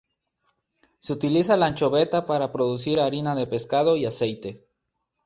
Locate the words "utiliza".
1.13-1.55